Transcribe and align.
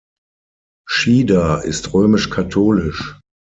Schieder 0.89 1.63
ist 1.63 1.93
römisch-katholisch. 1.93 3.19